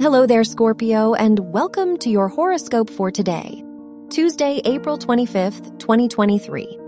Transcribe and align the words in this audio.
Hello 0.00 0.26
there, 0.26 0.44
Scorpio, 0.44 1.14
and 1.14 1.52
welcome 1.52 1.96
to 1.98 2.08
your 2.08 2.28
horoscope 2.28 2.88
for 2.88 3.10
today, 3.10 3.64
Tuesday, 4.10 4.60
April 4.64 4.96
25th, 4.96 5.76
2023. 5.80 6.78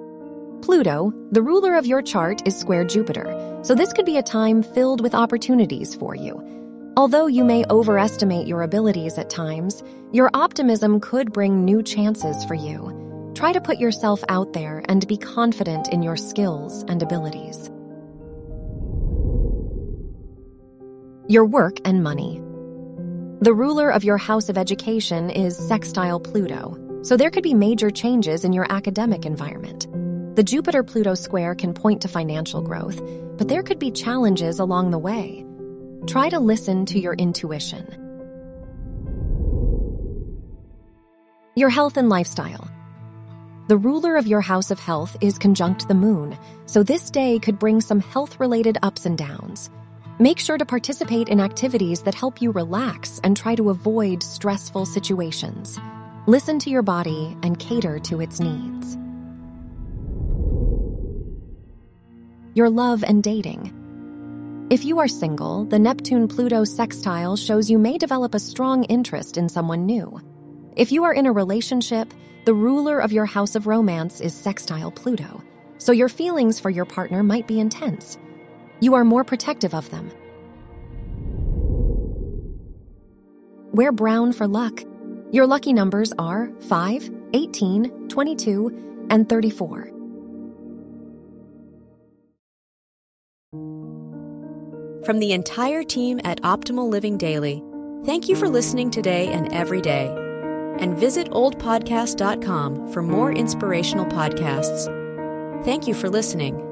Pluto, 0.63 1.13
the 1.33 1.43
ruler 1.43 1.75
of 1.75 1.87
your 1.87 2.03
chart, 2.03 2.47
is 2.47 2.57
square 2.57 2.85
Jupiter, 2.85 3.59
so 3.65 3.75
this 3.75 3.93
could 3.93 4.07
be 4.07 4.19
a 4.19 4.23
time 4.23 4.63
filled 4.63 5.01
with 5.01 5.17
opportunities 5.17 5.93
for 5.97 6.15
you. 6.15 6.41
Although 6.97 7.27
you 7.27 7.43
may 7.43 7.65
overestimate 7.69 8.47
your 8.47 8.63
abilities 8.63 9.19
at 9.19 9.29
times, 9.29 9.83
your 10.13 10.31
optimism 10.33 11.01
could 11.01 11.33
bring 11.33 11.65
new 11.65 11.83
chances 11.83 12.45
for 12.45 12.55
you. 12.55 13.33
Try 13.35 13.53
to 13.53 13.61
put 13.61 13.79
yourself 13.79 14.23
out 14.29 14.53
there 14.53 14.85
and 14.89 15.05
be 15.09 15.17
confident 15.17 15.89
in 15.89 16.05
your 16.05 16.17
skills 16.17 16.85
and 16.87 17.03
abilities. 17.03 17.73
Your 21.27 21.45
work 21.45 21.79
and 21.85 22.05
money. 22.05 22.41
The 23.43 23.55
ruler 23.55 23.89
of 23.89 24.05
your 24.05 24.19
house 24.19 24.51
of 24.51 24.59
education 24.59 25.31
is 25.31 25.57
sextile 25.57 26.21
Pluto, 26.21 26.77
so 27.01 27.17
there 27.17 27.31
could 27.31 27.43
be 27.43 27.55
major 27.55 27.89
changes 27.89 28.45
in 28.45 28.53
your 28.53 28.71
academic 28.71 29.25
environment. 29.25 29.87
The 30.37 30.43
Jupiter 30.43 30.83
Pluto 30.83 31.15
square 31.15 31.55
can 31.55 31.73
point 31.73 32.03
to 32.03 32.09
financial 32.09 32.61
growth, 32.61 33.01
but 33.39 33.49
there 33.49 33.63
could 33.63 33.79
be 33.79 33.93
challenges 33.93 34.59
along 34.59 34.91
the 34.91 34.99
way. 34.99 35.47
Try 36.07 36.29
to 36.29 36.39
listen 36.39 36.85
to 36.85 37.01
your 37.01 37.15
intuition. 37.15 37.87
Your 41.57 41.71
health 41.71 41.97
and 41.97 42.11
lifestyle. 42.11 42.69
The 43.69 43.79
ruler 43.79 44.17
of 44.17 44.27
your 44.27 44.43
house 44.43 44.71
of 44.71 44.79
health 44.79 45.17
is 45.23 45.39
conjunct 45.39 45.89
the 45.89 45.95
moon, 45.95 46.37
so 46.67 46.83
this 46.83 47.11
day 47.11 47.39
could 47.39 47.59
bring 47.59 47.81
some 47.81 48.01
health 48.01 48.39
related 48.39 48.77
ups 48.83 49.07
and 49.07 49.17
downs. 49.17 49.71
Make 50.21 50.39
sure 50.39 50.59
to 50.59 50.67
participate 50.67 51.31
in 51.31 51.41
activities 51.41 52.03
that 52.03 52.15
help 52.15 52.43
you 52.43 52.51
relax 52.51 53.23
and 53.25 53.35
try 53.35 53.55
to 53.55 53.71
avoid 53.71 54.23
stressful 54.23 54.85
situations. 54.85 55.81
Listen 56.27 56.59
to 56.59 56.69
your 56.69 56.83
body 56.83 57.35
and 57.43 57.59
cater 57.59 57.99
to 58.01 58.21
its 58.21 58.39
needs. 58.39 58.99
Your 62.53 62.69
love 62.69 63.03
and 63.03 63.23
dating. 63.23 64.69
If 64.69 64.85
you 64.85 64.99
are 64.99 65.09
single, 65.09 65.65
the 65.65 65.79
Neptune 65.79 66.29
Pluto 66.29 66.65
sextile 66.65 67.39
shows 67.39 67.71
you 67.71 67.79
may 67.79 67.97
develop 67.97 68.35
a 68.35 68.41
strong 68.41 68.85
interest 68.85 69.39
in 69.39 69.49
someone 69.49 69.87
new. 69.87 70.21
If 70.77 70.93
you 70.93 71.05
are 71.05 71.15
in 71.15 71.25
a 71.25 71.33
relationship, 71.33 72.13
the 72.45 72.53
ruler 72.53 72.99
of 72.99 73.11
your 73.11 73.25
house 73.25 73.55
of 73.55 73.67
romance 73.67 74.21
is 74.21 74.35
sextile 74.35 74.91
Pluto, 74.91 75.43
so 75.79 75.93
your 75.93 76.11
feelings 76.11 76.61
for 76.61 76.69
your 76.69 76.85
partner 76.85 77.23
might 77.23 77.47
be 77.47 77.59
intense. 77.59 78.19
You 78.83 78.95
are 78.95 79.05
more 79.05 79.25
protective 79.25 79.75
of 79.75 79.91
them. 79.91 80.11
Wear 83.73 83.93
brown 83.93 84.33
for 84.33 84.47
luck. 84.47 84.83
Your 85.31 85.47
lucky 85.47 85.73
numbers 85.73 86.13
are 86.19 86.51
5, 86.69 87.11
18, 87.33 88.09
22, 88.09 89.07
and 89.11 89.29
34. 89.29 89.91
From 95.05 95.19
the 95.19 95.33
entire 95.33 95.83
team 95.83 96.21
at 96.25 96.43
Optimal 96.43 96.89
Living 96.89 97.17
Daily, 97.17 97.63
thank 98.05 98.29
you 98.29 98.37
for 98.37 98.49
listening 98.49 98.91
today 98.91 99.29
and 99.29 99.53
every 99.53 99.81
day. 99.81 100.15
And 100.79 100.97
visit 100.97 101.31
oldpodcast.com 101.31 102.93
for 102.93 103.03
more 103.03 103.33
inspirational 103.33 104.07
podcasts. 104.07 104.87
Thank 105.65 105.87
you 105.87 105.95
for 105.95 106.09
listening. 106.09 106.70